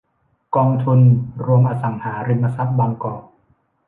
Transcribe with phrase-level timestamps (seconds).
[0.55, 0.99] กองทุน
[1.45, 3.23] รวมอสังหาริมทรัพย์บางกอก